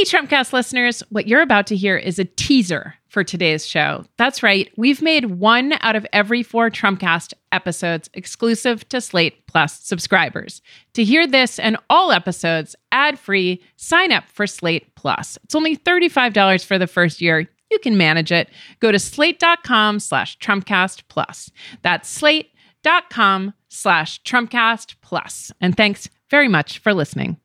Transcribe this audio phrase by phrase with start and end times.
[0.00, 4.06] Hey, Trumpcast listeners, what you're about to hear is a teaser for today's show.
[4.16, 9.78] That's right, we've made one out of every four Trumpcast episodes exclusive to Slate Plus
[9.78, 10.62] subscribers.
[10.94, 15.36] To hear this and all episodes ad free, sign up for Slate Plus.
[15.44, 17.46] It's only $35 for the first year.
[17.70, 18.48] You can manage it.
[18.80, 21.50] Go to slate.com slash Trumpcast Plus.
[21.82, 25.52] That's slate.com slash Trumpcast Plus.
[25.60, 27.36] And thanks very much for listening.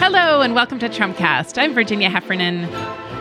[0.00, 1.56] Hello and welcome to Trumpcast.
[1.58, 2.68] I'm Virginia Heffernan.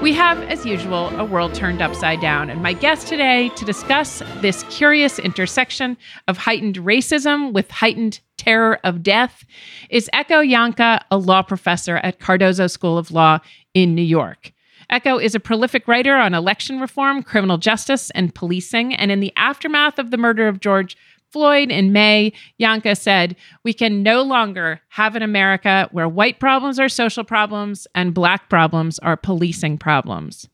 [0.02, 4.22] We have, as usual, a world turned upside down, and my guest today to discuss
[4.42, 5.96] this curious intersection
[6.28, 9.46] of heightened racism with heightened terror of death
[9.90, 13.40] is Ekow Yankah, a law professor at Cardozo School of Law
[13.74, 14.52] in New York.
[14.92, 19.34] Ekow is a prolific writer on election reform, criminal justice, and policing, and in the
[19.38, 20.98] aftermath of the murder of George
[21.34, 26.80] Floyd in May, Yankah said, We can no longer have an America where white problems
[26.80, 30.48] are social problems and black problems are policing problems.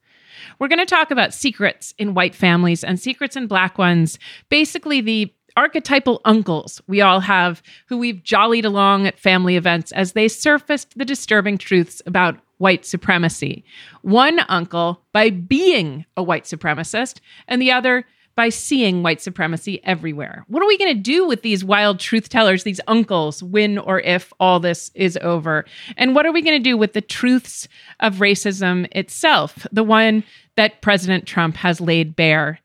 [0.57, 5.01] We're going to talk about secrets in white families and secrets in black ones, basically,
[5.01, 10.29] the archetypal uncles we all have who we've jollied along at family events as they
[10.29, 13.65] surfaced the disturbing truths about white supremacy.
[14.01, 18.05] One uncle by being a white supremacist, and the other
[18.39, 20.45] by seeing white supremacy everywhere.
[20.47, 23.99] What are we going to do with these wild truth tellers, these uncles, when or
[23.99, 25.65] if all this is over?
[25.97, 27.67] And what are we going to do with the truths
[27.99, 30.23] of racism itself, the one
[30.55, 32.61] that President Trump has laid bare?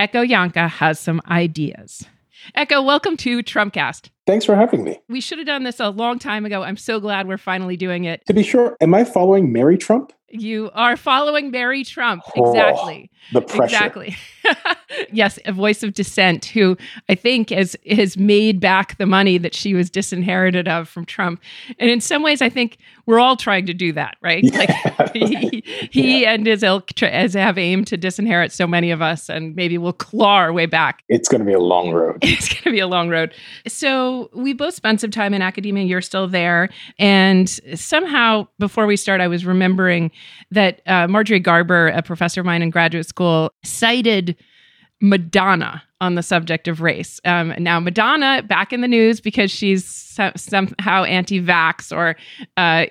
[0.00, 2.04] Ekow Yankah has some ideas.
[2.56, 4.10] Ekow, welcome to Trumpcast.
[4.26, 4.98] Thanks for having me.
[5.08, 6.64] We should have done this a long time ago.
[6.64, 8.26] I'm so glad we're finally doing it.
[8.26, 10.12] To be sure, am I following Mary Trump?
[10.30, 12.22] You are following Mary Trump.
[12.36, 13.10] Oh, exactly.
[13.10, 13.64] Oh, the pressure.
[13.64, 14.16] Exactly.
[15.12, 16.76] yes, a voice of dissent who
[17.08, 21.40] I think has has made back the money that she was disinherited of from Trump.
[21.78, 24.44] And in some ways I think we're all trying to do that, right?
[24.44, 24.58] Yeah.
[24.98, 26.32] Like he, he yeah.
[26.32, 29.92] and his ilk as have aimed to disinherit so many of us and maybe we'll
[29.92, 31.02] claw our way back.
[31.08, 32.18] It's going to be a long road.
[32.38, 33.34] It's going to be a long road.
[33.66, 35.84] So, we both spent some time in academia.
[35.84, 36.68] You're still there.
[36.98, 40.10] And somehow before we start I was remembering
[40.50, 44.36] that uh, Marjorie Garber, a professor of mine in graduate school, cited
[45.00, 47.20] Madonna on the subject of race.
[47.24, 52.16] Um, now, Madonna back in the news because she's so- somehow anti-vax or
[52.56, 52.86] uh,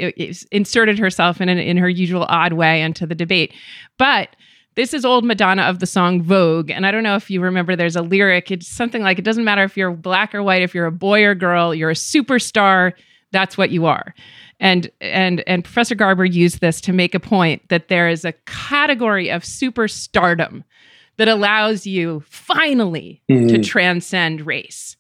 [0.51, 3.53] inserted herself in an, in her usual odd way into the debate,
[3.97, 4.35] but.
[4.75, 6.69] This is old Madonna of the song Vogue.
[6.69, 8.51] And I don't know if you remember, there's a lyric.
[8.51, 11.23] It's something like, it doesn't matter if you're black or white, if you're a boy
[11.23, 12.93] or girl, you're a superstar.
[13.31, 14.13] That's what you are.
[14.59, 18.34] And and and Professor Garber used this to make a point that there is a
[18.45, 20.63] category of superstardom
[21.18, 23.47] that allows you finally mm-hmm.
[23.47, 24.97] to transcend race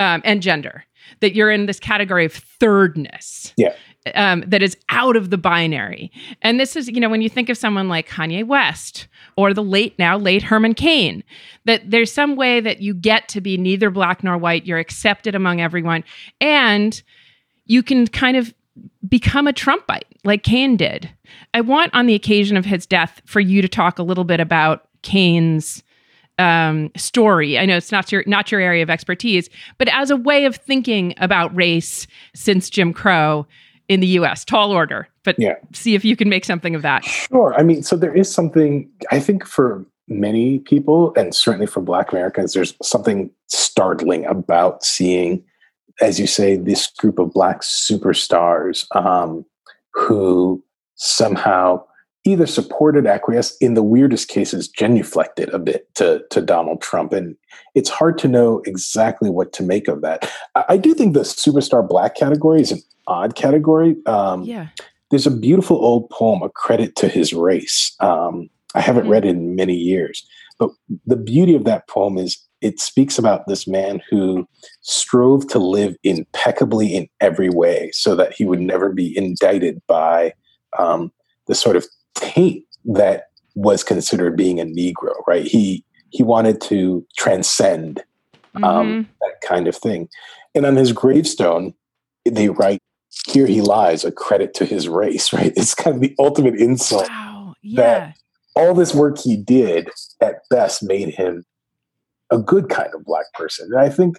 [0.00, 0.84] um, and gender.
[1.20, 3.52] That you're in this category of thirdness.
[3.56, 3.74] Yeah.
[4.14, 6.10] Um, that is out of the binary.
[6.42, 9.62] And this is, you know, when you think of someone like Kanye West or the
[9.62, 11.22] late now late Herman Cain,
[11.66, 14.66] that there's some way that you get to be neither black nor white.
[14.66, 16.02] You're accepted among everyone.
[16.40, 17.00] And
[17.66, 18.52] you can kind of
[19.12, 21.10] become a Trumpite like Cain did.
[21.52, 24.40] I want, on the occasion of his death, for you to talk a little bit
[24.40, 25.82] about Cain's
[26.38, 27.58] um, story.
[27.58, 30.56] I know it's not your not your area of expertise, but as a way of
[30.56, 33.46] thinking about race since Jim Crow
[33.86, 34.46] in the U.S.
[34.46, 35.56] Tall order, but yeah.
[35.74, 37.04] see if you can make something of that.
[37.04, 37.54] Sure.
[37.54, 42.12] I mean, so there is something I think for many people, and certainly for Black
[42.12, 45.44] Americans, there's something startling about seeing
[46.00, 49.44] as you say, this group of black superstars um,
[49.92, 50.62] who
[50.94, 51.84] somehow
[52.24, 57.12] either supported, acquiesced, in the weirdest cases, genuflected a bit to, to Donald Trump.
[57.12, 57.36] And
[57.74, 60.30] it's hard to know exactly what to make of that.
[60.54, 63.96] I, I do think the superstar black category is an odd category.
[64.06, 64.68] Um, yeah.
[65.10, 67.94] There's a beautiful old poem, A Credit to His Race.
[68.00, 69.12] Um, I haven't mm-hmm.
[69.12, 70.26] read it in many years,
[70.58, 70.70] but
[71.04, 74.48] the beauty of that poem is it speaks about this man who
[74.80, 80.32] strove to live impeccably in every way so that he would never be indicted by
[80.78, 81.12] um,
[81.48, 83.24] the sort of taint that
[83.54, 85.44] was considered being a Negro, right?
[85.44, 88.02] He he wanted to transcend
[88.56, 89.10] um, mm-hmm.
[89.20, 90.08] that kind of thing.
[90.54, 91.74] And on his gravestone,
[92.24, 92.80] they write,
[93.26, 95.52] "Here he lies, a credit to his race." Right?
[95.56, 97.54] It's kind of the ultimate insult wow.
[97.62, 97.82] yeah.
[97.82, 98.16] that
[98.54, 99.88] all this work he did
[100.20, 101.44] at best made him
[102.32, 103.68] a good kind of black person.
[103.70, 104.16] And I think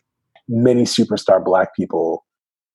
[0.47, 2.25] many superstar black people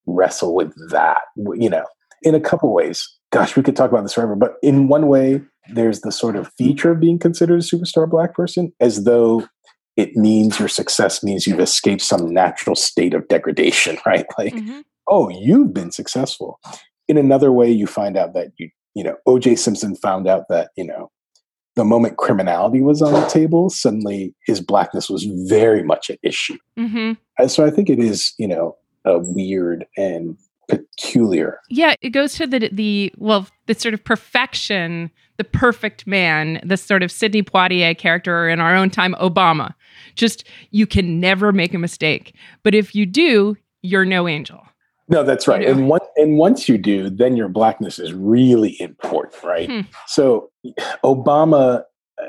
[0.06, 1.23] wrestle with that,
[1.55, 1.85] you know,
[2.23, 3.08] in a couple ways.
[3.31, 6.50] Gosh, we could talk about this forever, but in one way, there's the sort of
[6.56, 9.46] feature of being considered a superstar black person as though
[9.96, 14.26] it means your success means you've escaped some natural state of degradation, right?
[14.38, 14.81] Like, mm-hmm.
[15.08, 16.58] oh, you've been successful.
[17.06, 20.70] In another way, you find out that you, you know, OJ Simpson found out that,
[20.76, 21.11] you know,
[21.79, 26.59] the moment criminality was on the table, suddenly his blackness was very much at issue.
[26.77, 27.13] Mm-hmm.
[27.39, 30.37] And so I think it is, you know, a weird and
[30.69, 31.61] peculiar.
[31.71, 36.77] Yeah, it goes to the the well, the sort of perfection, the perfect man, the
[36.77, 39.75] sort of Sidney Poitier character in our own time, Obama.
[40.17, 42.35] Just you can never make a mistake,
[42.65, 44.68] but if you do, you're no angel.
[45.08, 45.62] No, that's right.
[45.62, 45.72] You know?
[45.72, 49.70] And one, and once you do, then your blackness is really important, right?
[49.70, 49.81] Hmm.
[50.06, 50.50] So
[51.05, 51.84] Obama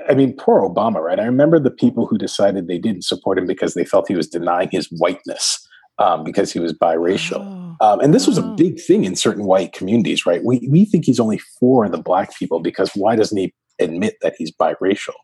[0.07, 1.19] I mean, poor Obama, right?
[1.19, 4.27] I remember the people who decided they didn't support him because they felt he was
[4.27, 5.67] denying his whiteness
[5.97, 7.75] um, because he was biracial.
[7.81, 7.93] Oh.
[7.93, 8.55] Um, and this was a oh.
[8.55, 10.43] big thing in certain white communities, right?
[10.43, 14.35] We, we think he's only for the black people because why doesn't he admit that
[14.37, 15.15] he's biracial?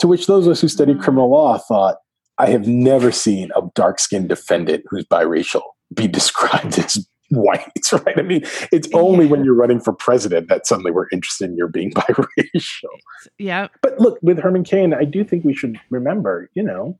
[0.00, 1.96] To which those of us who studied criminal law thought,
[2.38, 5.62] I have never seen a dark skinned defendant who's biracial
[5.94, 8.18] be described as white, right?
[8.18, 9.30] I mean, it's only yeah.
[9.32, 12.98] when you're running for president that suddenly we're interested in your being biracial.
[13.38, 13.68] Yeah.
[13.82, 16.98] But look, with Herman Cain, I do think we should remember, you know,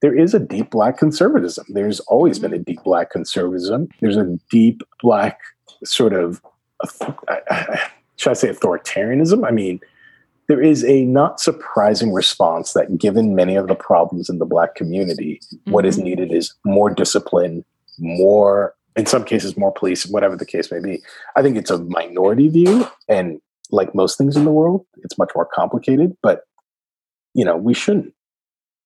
[0.00, 1.66] there is a deep black conservatism.
[1.70, 3.88] There's always been a deep black conservatism.
[4.00, 5.40] There's a deep black
[5.84, 6.40] sort of,
[8.16, 9.46] should I say, authoritarianism?
[9.46, 9.80] I mean,
[10.48, 14.74] there is a not surprising response that given many of the problems in the black
[14.74, 15.72] community, mm-hmm.
[15.72, 16.04] what is mm-hmm.
[16.04, 17.64] needed is more discipline,
[17.98, 21.02] more, in some cases, more police, whatever the case may be.
[21.36, 22.88] I think it's a minority view.
[23.08, 23.40] And
[23.70, 26.42] like most things in the world, it's much more complicated, but
[27.34, 28.12] you know, we shouldn't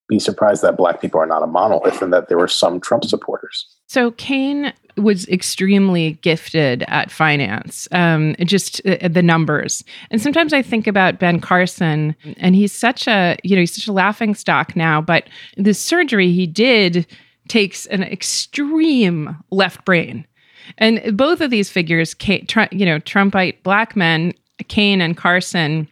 [0.09, 3.05] be surprised that black people are not a monolith and that there were some Trump
[3.05, 3.67] supporters.
[3.89, 9.83] So Cain was extremely gifted at finance, um, just uh, the numbers.
[10.11, 13.89] And sometimes I think about Ben Carson, and he's such a you know he's such
[13.89, 15.01] a laughing stock now.
[15.01, 17.07] But the surgery he did
[17.49, 20.27] takes an extreme left brain,
[20.79, 22.15] and both of these figures,
[22.71, 24.33] you know, Trumpite black men,
[24.69, 25.89] Cain and Carson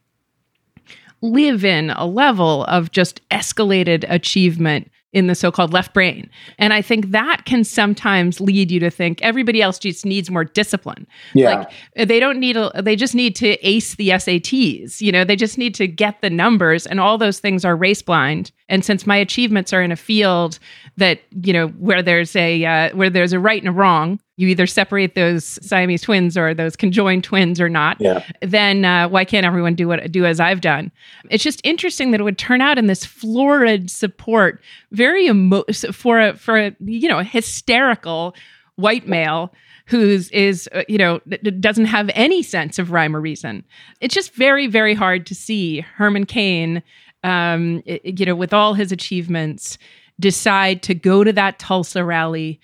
[1.23, 6.31] live in a level of just escalated achievement in the so-called left brain.
[6.59, 10.45] And i think that can sometimes lead you to think everybody else just needs more
[10.45, 11.07] discipline.
[11.35, 11.67] Yeah.
[11.97, 15.25] like they don't need a they just need to ace the sats you know?
[15.25, 18.53] They just need to get the numbers and all those things are race blind.
[18.69, 20.59] And since my achievements are in a field
[20.97, 24.49] that you know where there's a uh, where there's a right and a wrong you
[24.49, 28.25] either separate those Siamese twins or those conjoined twins or not, yeah.
[28.41, 30.91] then uh, why can't everyone do what do as I've done?
[31.29, 36.21] It's just interesting that it would turn out in this florid support, very emo- for
[36.21, 38.35] a for a you know hysterical
[38.77, 39.53] white male
[39.85, 41.19] who's is uh, you know
[41.61, 43.63] doesn't have any sense of rhyme or reason.
[44.01, 46.83] It's just very very hard to see Herman Cain,
[47.25, 49.77] um, it, you know, with all his achievements,
[50.19, 52.59] decide to go to that Tulsa rally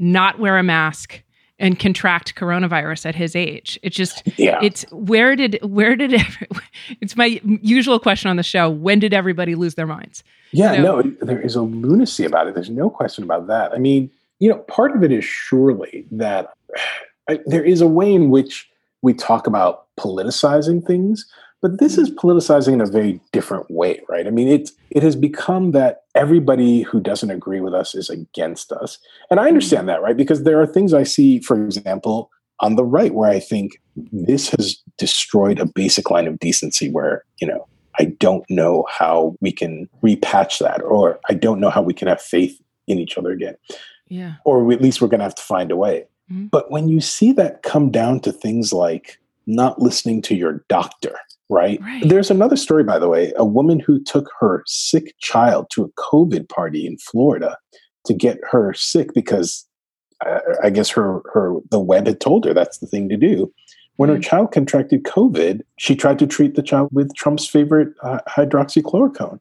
[0.00, 1.22] not wear a mask
[1.60, 3.78] and contract coronavirus at his age.
[3.82, 4.58] It's just yeah.
[4.62, 6.48] it's where did where did every,
[7.00, 10.24] it's my usual question on the show, when did everybody lose their minds?
[10.52, 11.00] Yeah, know?
[11.02, 12.54] no, there is a lunacy about it.
[12.54, 13.72] There's no question about that.
[13.72, 14.10] I mean,
[14.40, 16.52] you know, part of it is surely that
[17.28, 18.68] I, there is a way in which
[19.02, 21.26] we talk about politicizing things,
[21.62, 24.26] but this is politicizing in a very different way, right?
[24.26, 28.72] I mean, it's it has become that everybody who doesn't agree with us is against
[28.72, 28.98] us.
[29.30, 30.16] And I understand that, right?
[30.16, 33.80] Because there are things I see, for example, on the right where I think
[34.12, 37.66] this has destroyed a basic line of decency where, you know,
[37.98, 42.08] I don't know how we can repatch that, or I don't know how we can
[42.08, 43.56] have faith in each other again.
[44.08, 44.34] Yeah.
[44.44, 46.06] Or at least we're going to have to find a way.
[46.30, 46.46] Mm-hmm.
[46.46, 51.16] But when you see that come down to things like not listening to your doctor,
[51.50, 51.80] right?
[51.82, 52.08] right?
[52.08, 55.88] There's another story, by the way, a woman who took her sick child to a
[56.00, 57.56] COVID party in Florida
[58.06, 59.66] to get her sick because
[60.24, 63.52] uh, I guess her her the web had told her that's the thing to do.
[63.96, 68.20] When her child contracted COVID, she tried to treat the child with Trump's favorite uh,
[68.26, 69.40] hydroxychloroquine,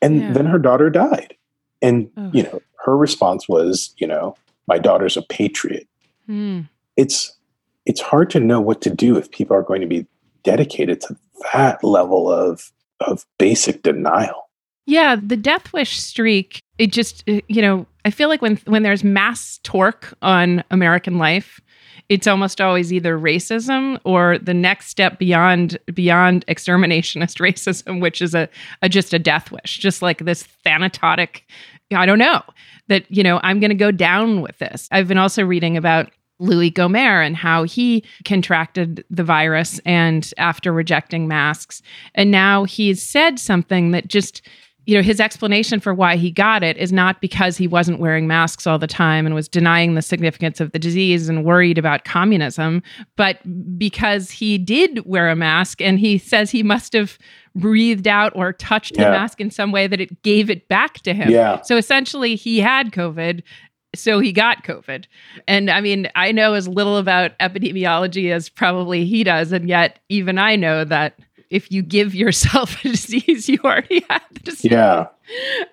[0.00, 0.32] and yeah.
[0.32, 1.34] then her daughter died.
[1.82, 2.30] And oh.
[2.32, 4.34] you know, her response was, you know,
[4.66, 5.86] my daughter's a patriot.
[6.26, 6.70] Mm.
[6.96, 7.36] It's
[7.84, 10.06] it's hard to know what to do if people are going to be
[10.42, 11.16] dedicated to
[11.52, 14.48] that level of of basic denial.
[14.86, 18.82] Yeah, the death wish streak, it just uh, you know, I feel like when when
[18.82, 21.60] there's mass torque on American life,
[22.08, 28.34] it's almost always either racism or the next step beyond beyond exterminationist racism, which is
[28.34, 28.48] a,
[28.82, 31.42] a just a death wish, just like this thanatotic,
[31.94, 32.42] I don't know,
[32.88, 34.88] that you know, I'm going to go down with this.
[34.90, 36.10] I've been also reading about
[36.42, 41.80] Louis Gohmert and how he contracted the virus and after rejecting masks.
[42.14, 44.42] And now he's said something that just
[44.84, 48.26] you know, his explanation for why he got it is not because he wasn't wearing
[48.26, 52.04] masks all the time and was denying the significance of the disease and worried about
[52.04, 52.82] communism,
[53.16, 53.38] but
[53.78, 57.16] because he did wear a mask and he says he must have
[57.54, 59.04] breathed out or touched Yeah.
[59.04, 61.30] the mask in some way that it gave it back to him.
[61.30, 61.60] Yeah.
[61.62, 63.44] So essentially, he had COVID.
[63.94, 65.04] So he got COVID.
[65.46, 69.52] And I mean, I know as little about epidemiology as probably he does.
[69.52, 71.18] And yet, even I know that
[71.50, 74.72] if you give yourself a disease, you already have the disease.
[74.72, 75.06] Yeah.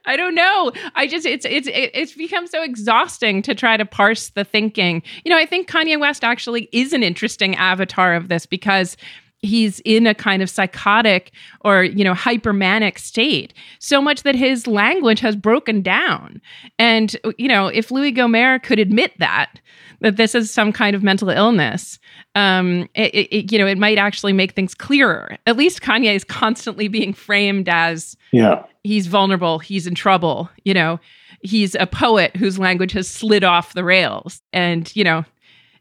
[0.05, 0.71] I don't know.
[0.95, 5.01] I just it's it's it's become so exhausting to try to parse the thinking.
[5.25, 8.95] You know, I think Kanye West actually is an interesting avatar of this because
[9.41, 11.31] he's in a kind of psychotic
[11.62, 16.41] or you know hypermanic state so much that his language has broken down
[16.77, 19.60] and you know if Louis Gohmert could admit that
[20.01, 22.00] that this is some kind of mental illness
[22.36, 26.24] um it, it- you know it might actually make things clearer at least kanye is
[26.25, 28.63] constantly being framed as Yeah.
[28.84, 31.00] he's vulnerable, he's in trouble, you know,
[31.41, 34.41] he's a poet whose language has slid off the rails.
[34.53, 35.24] And, you know,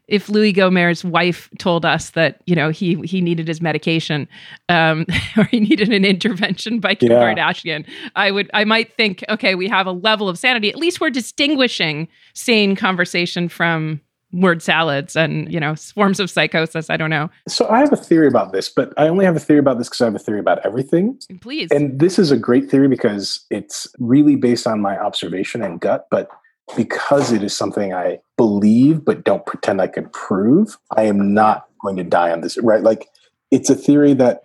[0.09, 4.27] if Louis Gohmert's wife told us that, you know, he he needed his medication,
[4.67, 5.05] um,
[5.37, 7.33] or he needed an intervention by Kim Yeah.
[7.33, 10.69] Kardashian, I would I might think, okay, we have a level of sanity.
[10.69, 14.01] At least we're distinguishing sane conversation from
[14.31, 16.89] word salads and, you know, forms of psychosis.
[16.89, 17.29] I don't know.
[17.47, 19.87] So I have a theory about this, but I only have a theory about this
[19.89, 21.17] because I have a theory about everything.
[21.41, 21.71] Please.
[21.71, 26.07] And this is a great theory because it's really based on my observation and gut,
[26.11, 26.29] but
[26.75, 31.67] because it is something I believe but don't pretend I can prove, I am not
[31.81, 32.83] going to die on this, right?
[32.83, 33.07] Like
[33.51, 34.43] it's a theory that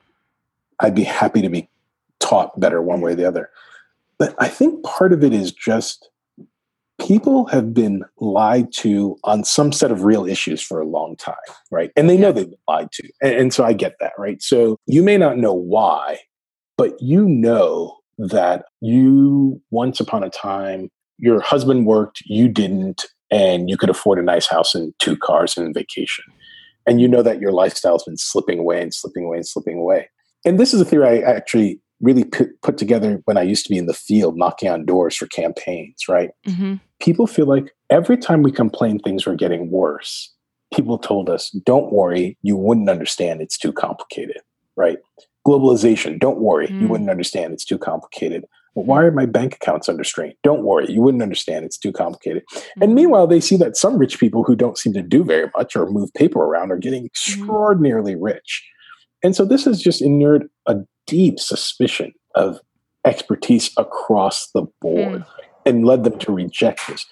[0.80, 1.68] I'd be happy to be
[2.20, 3.50] taught better one way or the other.
[4.18, 6.08] But I think part of it is just
[7.00, 11.34] people have been lied to on some set of real issues for a long time,
[11.70, 11.90] right?
[11.96, 13.08] And they know they've been lied to.
[13.20, 14.40] And, and so I get that, right?
[14.42, 16.20] So you may not know why,
[16.76, 20.90] but you know that you once upon a time
[21.24, 25.56] your husband worked you didn't and you could afford a nice house and two cars
[25.56, 26.24] and vacation
[26.86, 30.08] and you know that your lifestyle's been slipping away and slipping away and slipping away
[30.44, 33.70] and this is a theory i actually really put, put together when i used to
[33.74, 36.80] be in the field knocking on doors for campaigns right Mhm.
[37.00, 40.32] people feel like every time we complain things were getting worse,
[40.74, 44.38] people told us, don't worry, you wouldn't understand, it's too complicated,
[44.76, 44.98] right?
[45.46, 46.90] Globalization, don't worry, you Mm.
[46.90, 48.44] wouldn't understand, it's too complicated.
[48.74, 50.34] Well, why are my bank accounts under strain?
[50.42, 52.42] Don't worry, you wouldn't understand, it's too complicated.
[52.76, 52.94] And mm-hmm.
[52.94, 55.88] meanwhile, they see that some rich people who don't seem to do very much or
[55.90, 57.42] move paper around are getting mm-hmm.
[57.42, 58.64] extraordinarily rich.
[59.22, 60.76] And so this has just inured a
[61.06, 62.60] deep suspicion of
[63.04, 65.40] expertise across the board hmm.
[65.66, 67.04] and led them to reject this.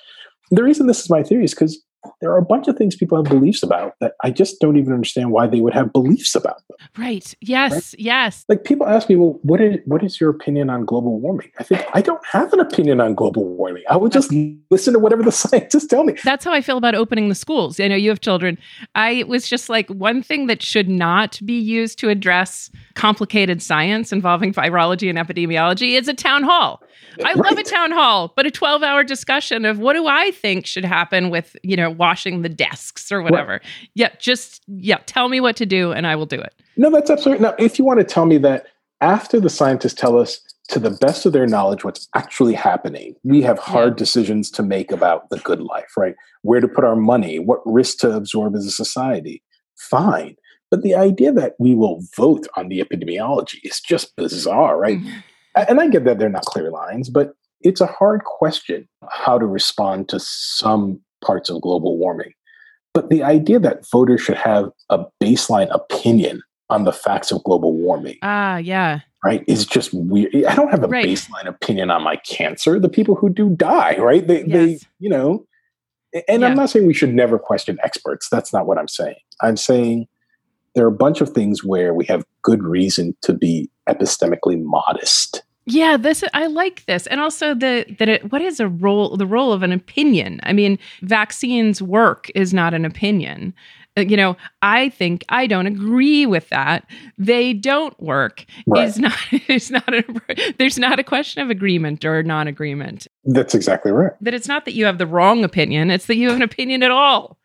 [0.51, 1.83] The reason this is my theory is because
[2.23, 4.95] there are a bunch of things people have beliefs about that I just don't even
[4.95, 6.79] understand why they would have beliefs about them.
[6.97, 7.35] Right.
[7.41, 7.97] Yes.
[7.99, 8.45] Yes.
[8.49, 11.51] Like people ask me, well, what is what is your opinion on global warming?
[11.59, 13.83] I think I don't have an opinion on global warming.
[13.91, 14.33] I would just
[14.71, 16.15] listen to whatever the scientists tell me.
[16.23, 17.81] That's how I feel about opening the schools.
[17.81, 18.57] I know you have children.
[18.95, 24.13] I was just like one thing that should not be used to address complicated science
[24.13, 26.83] involving virology and epidemiology is a town hall.
[27.25, 30.85] I love a town hall, but a 12-hour discussion of what do I think should
[30.85, 33.61] happen with, you know, washing the desks or whatever.
[33.95, 36.53] Yeah, just yeah, tell me what to do and I will do it.
[36.77, 37.55] No, that's absolutely now.
[37.59, 38.67] If you want to tell me that
[39.01, 43.41] after the scientists tell us to the best of their knowledge what's actually happening, we
[43.41, 46.15] have hard decisions to make about the good life, right?
[46.43, 49.43] Where to put our money, what risk to absorb as a society.
[49.77, 50.37] Fine.
[50.71, 54.99] But the idea that we will vote on the epidemiology is just bizarre, right?
[54.99, 55.19] Mm-hmm.
[55.57, 59.39] A- And I get that they're not clear lines, but it's a hard question how
[59.39, 62.33] to respond to some parts of global warming.
[62.95, 67.73] But the idea that voters should have a baseline opinion on the facts of global
[67.75, 69.01] warming, Ah, yeah.
[69.25, 70.35] right, is just weird.
[70.45, 71.07] I don't have a Right.
[71.07, 72.79] baseline opinion on my cancer.
[72.79, 74.27] The people who do die, right?
[74.27, 75.47] They, they you know,
[76.29, 76.49] and Yeah.
[76.49, 78.29] I'm not saying we should never question experts.
[78.31, 79.17] That's not what I'm saying.
[79.41, 80.07] I'm saying
[80.75, 85.43] there are a bunch of things where we have good reason to be epistemically modest.
[85.65, 89.27] Yeah, this I like this, and also the that it, what is a role the
[89.27, 90.41] role of an opinion?
[90.43, 93.55] I mean, vaccines work is not an opinion.
[93.97, 96.85] Uh, You know, I think I don't agree with that.
[97.17, 98.89] They don't work Right.
[98.89, 99.17] is not
[99.49, 103.07] is not a, there's not a question of agreement or non-agreement.
[103.25, 104.13] That's exactly right.
[104.21, 106.83] That it's not that you have the wrong opinion; it's that you have an opinion
[106.83, 107.39] at all.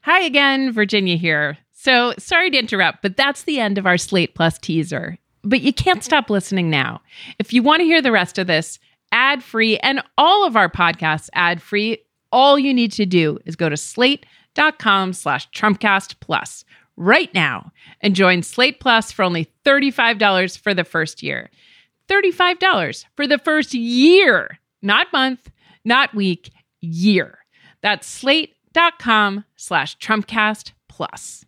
[0.00, 1.58] Hi again, Virginia here.
[1.72, 5.18] So sorry to interrupt, but that's the end of our Slate Plus teaser.
[5.46, 7.00] But you can't stop listening now.
[7.38, 8.80] If you want to hear the rest of this
[9.12, 11.98] ad free and all of our podcasts ad free,
[12.32, 16.64] all you need to do is go to slate.com slash Trumpcast Plus
[16.96, 21.48] right now and join Slate Plus for only $35 for the first year.
[22.08, 25.48] $35 for the first year, not month,
[25.84, 26.50] not week,
[26.80, 27.38] year.
[27.82, 31.45] That's slate.com slash Trumpcast plus.